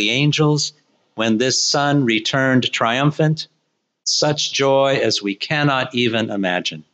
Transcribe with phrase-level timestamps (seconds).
[0.00, 0.72] the angels
[1.14, 3.48] when this Son returned triumphant,
[4.04, 6.84] such joy as we cannot even imagine.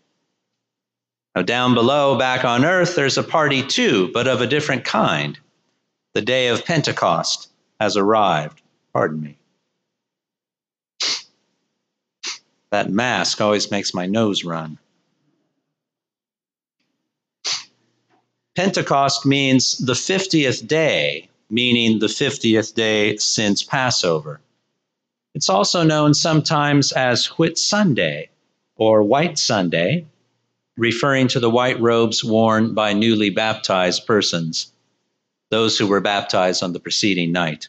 [1.36, 5.38] Now, down below, back on earth, there's a party too, but of a different kind.
[6.14, 8.60] The day of Pentecost has arrived.
[8.92, 9.38] Pardon me.
[12.70, 14.78] That mask always makes my nose run.
[18.56, 24.40] Pentecost means the 50th day, meaning the 50th day since Passover.
[25.34, 28.30] It's also known sometimes as Whit Sunday
[28.76, 30.06] or White Sunday,
[30.76, 34.72] referring to the white robes worn by newly baptized persons,
[35.50, 37.68] those who were baptized on the preceding night.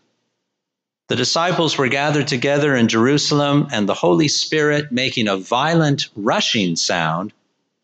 [1.08, 6.76] The disciples were gathered together in Jerusalem, and the Holy Spirit, making a violent rushing
[6.76, 7.32] sound,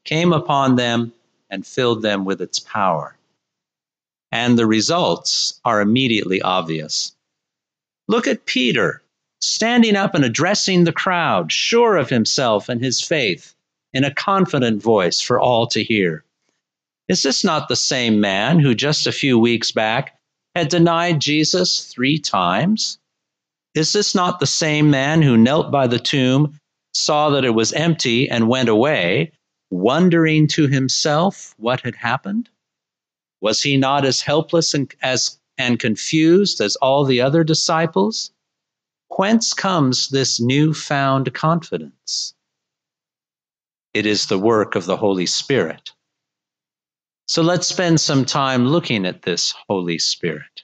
[0.03, 1.13] came upon them
[1.49, 3.15] and filled them with its power.
[4.33, 7.15] And the results are immediately obvious.
[8.07, 9.03] Look at Peter
[9.41, 13.53] standing up and addressing the crowd, sure of himself and his faith,
[13.93, 16.25] in a confident voice for all to hear.
[17.07, 20.17] Is this not the same man who just a few weeks back
[20.55, 22.97] had denied Jesus three times?
[23.75, 26.57] Is this not the same man who knelt by the tomb,
[26.95, 29.31] saw that it was empty, and went away,
[29.69, 32.49] wondering to himself what had happened?
[33.43, 38.31] Was he not as helpless and, as, and confused as all the other disciples?
[39.17, 42.33] Whence comes this newfound confidence?
[43.93, 45.91] It is the work of the Holy Spirit.
[47.27, 50.63] So let's spend some time looking at this Holy Spirit.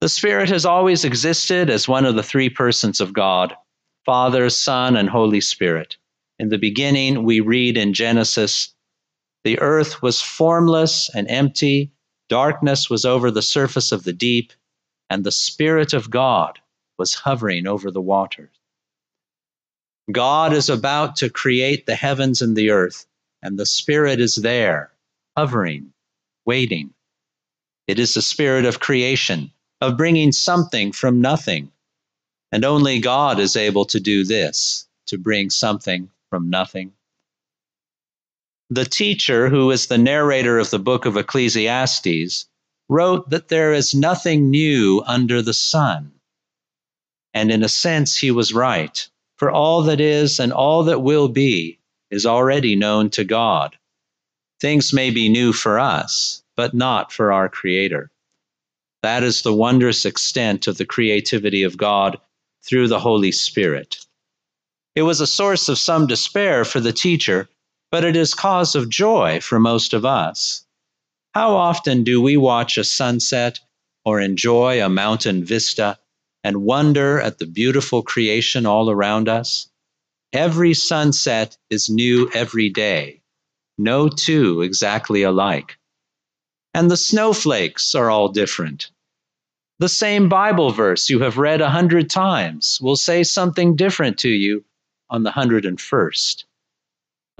[0.00, 3.54] The Spirit has always existed as one of the three persons of God
[4.06, 5.98] Father, Son, and Holy Spirit.
[6.38, 8.71] In the beginning, we read in Genesis,
[9.44, 11.92] the earth was formless and empty,
[12.28, 14.52] darkness was over the surface of the deep,
[15.10, 16.58] and the Spirit of God
[16.98, 18.50] was hovering over the waters.
[20.10, 23.06] God is about to create the heavens and the earth,
[23.42, 24.92] and the Spirit is there,
[25.36, 25.92] hovering,
[26.44, 26.92] waiting.
[27.86, 29.50] It is the spirit of creation,
[29.80, 31.72] of bringing something from nothing.
[32.52, 36.92] And only God is able to do this, to bring something from nothing.
[38.74, 42.46] The teacher, who is the narrator of the book of Ecclesiastes,
[42.88, 46.12] wrote that there is nothing new under the sun.
[47.34, 49.06] And in a sense, he was right,
[49.36, 51.80] for all that is and all that will be
[52.10, 53.76] is already known to God.
[54.58, 58.10] Things may be new for us, but not for our Creator.
[59.02, 62.18] That is the wondrous extent of the creativity of God
[62.64, 63.98] through the Holy Spirit.
[64.94, 67.50] It was a source of some despair for the teacher,
[67.92, 70.64] but it is cause of joy for most of us.
[71.34, 73.60] How often do we watch a sunset
[74.02, 75.98] or enjoy a mountain vista
[76.42, 79.68] and wonder at the beautiful creation all around us?
[80.32, 83.20] Every sunset is new every day,
[83.76, 85.76] no two exactly alike.
[86.72, 88.90] And the snowflakes are all different.
[89.80, 94.30] The same Bible verse you have read a hundred times will say something different to
[94.30, 94.64] you
[95.10, 96.44] on the 101st.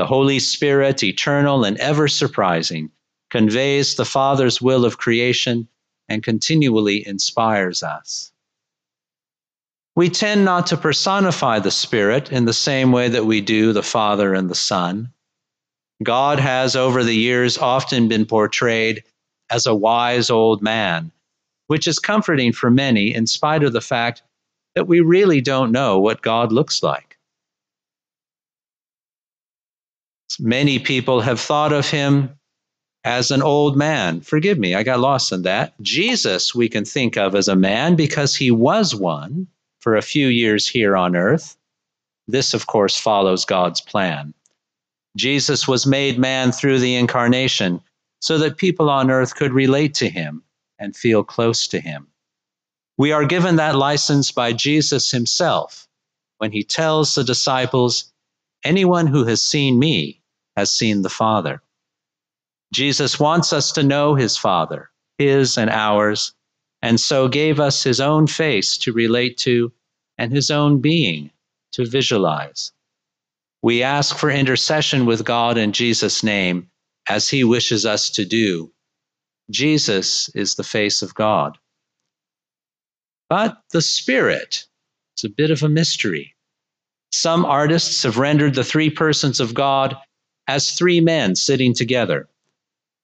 [0.02, 2.90] The Holy Spirit, eternal and ever surprising,
[3.30, 5.68] conveys the Father's will of creation
[6.08, 8.32] and continually inspires us.
[9.94, 13.84] We tend not to personify the Spirit in the same way that we do the
[13.84, 15.12] Father and the Son.
[16.02, 19.04] God has, over the years, often been portrayed
[19.50, 21.12] as a wise old man,
[21.68, 24.24] which is comforting for many in spite of the fact
[24.74, 27.11] that we really don't know what God looks like.
[30.40, 32.38] Many people have thought of him
[33.04, 34.20] as an old man.
[34.20, 35.80] Forgive me, I got lost in that.
[35.80, 39.48] Jesus, we can think of as a man because he was one
[39.80, 41.56] for a few years here on earth.
[42.28, 44.34] This, of course, follows God's plan.
[45.16, 47.80] Jesus was made man through the incarnation
[48.20, 50.42] so that people on earth could relate to him
[50.78, 52.06] and feel close to him.
[52.96, 55.88] We are given that license by Jesus himself
[56.38, 58.12] when he tells the disciples,
[58.64, 60.21] Anyone who has seen me
[60.56, 61.62] has seen the Father.
[62.72, 66.34] Jesus wants us to know his Father, his and ours,
[66.80, 69.72] and so gave us his own face to relate to
[70.18, 71.30] and his own being
[71.72, 72.72] to visualize.
[73.62, 76.70] We ask for intercession with God in Jesus' name
[77.08, 78.72] as he wishes us to do.
[79.50, 81.58] Jesus is the face of God.
[83.28, 84.66] But the Spirit
[85.16, 86.34] is a bit of a mystery.
[87.12, 89.96] Some artists have rendered the three persons of God
[90.52, 92.28] as three men sitting together.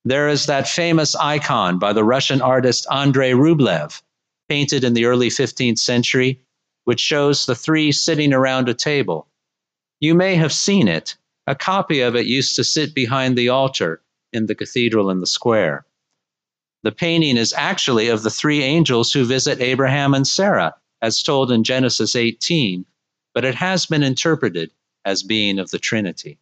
[0.04, 4.02] There is that famous icon by the Russian artist Andrei Rublev,
[4.50, 6.42] painted in the early 15th century,
[6.84, 9.28] which shows the three sitting around a table.
[9.98, 11.16] You may have seen it.
[11.46, 15.26] A copy of it used to sit behind the altar in the cathedral in the
[15.26, 15.86] square.
[16.82, 21.50] The painting is actually of the three angels who visit Abraham and Sarah, as told
[21.50, 22.84] in Genesis 18,
[23.32, 24.70] but it has been interpreted
[25.06, 26.38] as being of the Trinity.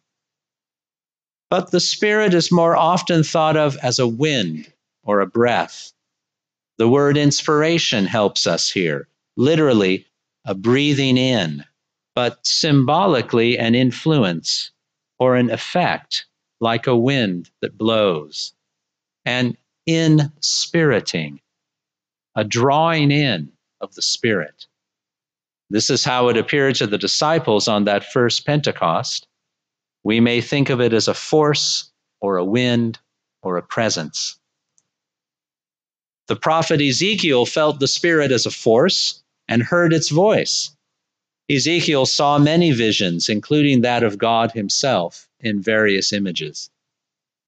[1.49, 4.71] But the Spirit is more often thought of as a wind
[5.03, 5.93] or a breath.
[6.77, 9.07] The word inspiration helps us here,
[9.37, 10.05] literally,
[10.45, 11.63] a breathing in,
[12.15, 14.71] but symbolically, an influence
[15.19, 16.25] or an effect,
[16.59, 18.53] like a wind that blows.
[19.25, 21.39] An inspiriting,
[22.35, 23.51] a drawing in
[23.81, 24.67] of the Spirit.
[25.69, 29.27] This is how it appeared to the disciples on that first Pentecost.
[30.07, 32.97] We may think of it as a force or a wind
[33.43, 34.39] or a presence.
[36.29, 40.71] The prophet Ezekiel felt the Spirit as a force and heard its voice.
[41.49, 46.69] Ezekiel saw many visions, including that of God himself in various images.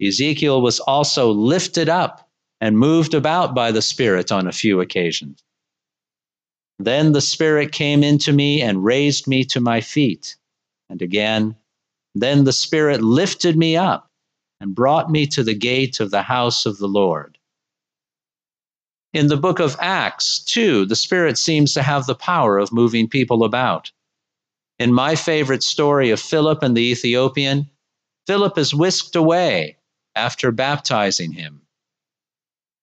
[0.05, 2.29] Ezekiel was also lifted up
[2.59, 5.41] and moved about by the Spirit on a few occasions.
[6.77, 10.35] Then the Spirit came into me and raised me to my feet.
[10.89, 11.55] And again,
[12.15, 14.09] then the Spirit lifted me up
[14.59, 17.37] and brought me to the gate of the house of the Lord.
[19.13, 23.07] In the book of Acts, too, the Spirit seems to have the power of moving
[23.07, 23.91] people about.
[24.77, 27.69] In my favorite story of Philip and the Ethiopian,
[28.27, 29.77] Philip is whisked away
[30.15, 31.61] after baptizing him.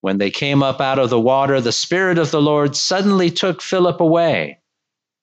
[0.00, 3.62] When they came up out of the water, the Spirit of the Lord suddenly took
[3.62, 4.58] Philip away,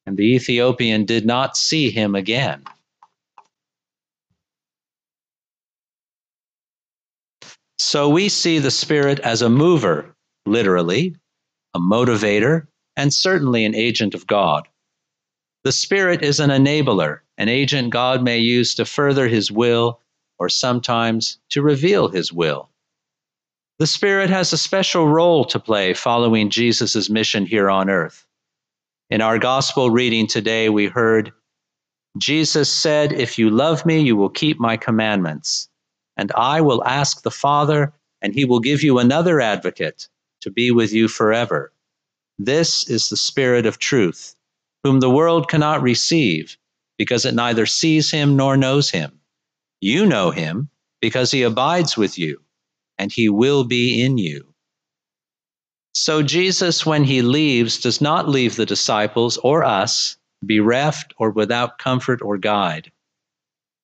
[0.05, 2.63] and the Ethiopian did not see him again.
[7.93, 10.15] So we see the Spirit as a mover,
[10.47, 11.15] literally,
[11.75, 12.65] a motivator,
[12.97, 14.67] and certainly an agent of God.
[15.63, 19.99] The Spirit is an enabler, an agent God may use to further His will
[20.39, 22.71] or sometimes to reveal His will.
[23.77, 28.25] The Spirit has a special role to play following Jesus' mission here on earth.
[29.11, 31.31] In our gospel reading today, we heard,
[32.17, 35.69] Jesus said, If you love me, you will keep my commandments.
[36.17, 40.07] And I will ask the Father, and he will give you another advocate
[40.41, 41.71] to be with you forever.
[42.37, 44.35] This is the Spirit of truth,
[44.83, 46.57] whom the world cannot receive,
[46.97, 49.19] because it neither sees him nor knows him.
[49.81, 50.69] You know him,
[51.01, 52.41] because he abides with you,
[52.97, 54.53] and he will be in you.
[55.93, 61.77] So Jesus, when he leaves, does not leave the disciples or us bereft or without
[61.77, 62.91] comfort or guide.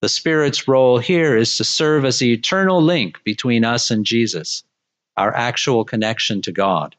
[0.02, 4.64] The Spirit's role here is to serve as the eternal link between us and Jesus,
[5.18, 6.96] our actual connection to God.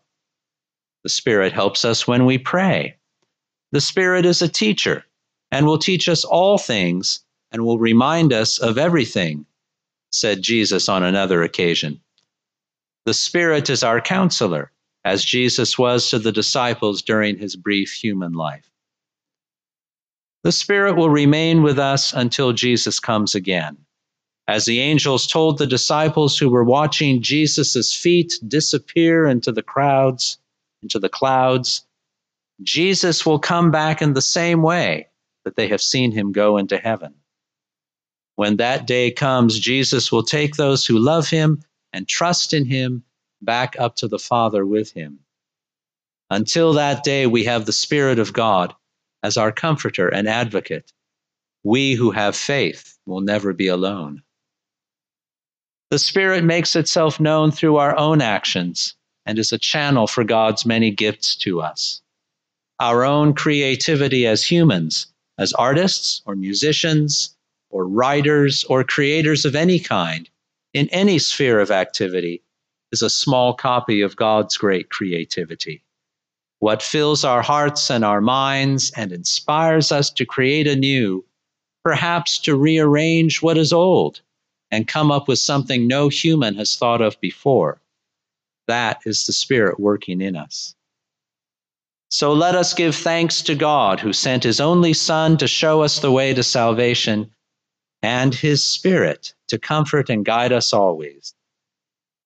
[1.03, 2.97] The Spirit helps us when we pray.
[3.73, 5.07] The Spirit is a teacher
[5.51, 7.21] and will teach us all things
[7.53, 9.47] and will remind us of everything,
[10.13, 12.01] said Jesus on another occasion.
[13.07, 14.73] The Spirit is our counselor,
[15.07, 18.70] as Jesus was to the disciples during his brief human life.
[20.43, 23.77] The Spirit will remain with us until Jesus comes again.
[24.49, 30.39] As the angels told the disciples who were watching Jesus' feet disappear into the crowds,
[30.83, 31.85] into the clouds,
[32.63, 35.09] Jesus will come back in the same way
[35.45, 37.15] that they have seen him go into heaven.
[38.37, 43.05] When that day comes, Jesus will take those who love him and trust in him
[43.43, 45.21] back up to the Father with him.
[46.31, 48.75] Until that day, we have the Spirit of God
[49.23, 50.93] as our comforter and advocate.
[51.63, 54.23] We who have faith will never be alone.
[55.91, 58.95] The Spirit makes itself known through our own actions
[59.27, 62.01] and is a channel for God's many gifts to us.
[62.79, 65.07] Our own creativity as humans,
[65.39, 67.37] as artists or musicians
[67.69, 70.31] or writers or creators of any kind,
[70.73, 72.43] in any sphere of activity,
[72.93, 75.83] is a small copy of God's great creativity
[76.61, 81.25] what fills our hearts and our minds and inspires us to create anew,
[81.83, 84.21] perhaps to rearrange what is old
[84.71, 87.81] and come up with something no human has thought of before.
[88.69, 90.75] That is the Spirit working in us.
[92.11, 96.01] So let us give thanks to God who sent his only Son to show us
[96.01, 97.31] the way to salvation
[98.03, 101.35] and his Spirit to comfort and guide us always.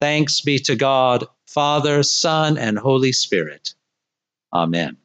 [0.00, 3.74] Thanks be to God, Father, Son, and Holy Spirit
[4.54, 5.03] Amen.